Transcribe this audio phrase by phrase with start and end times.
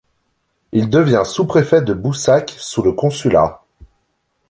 [0.71, 3.61] Il devient sous-préfet de Boussac sous le Consulat.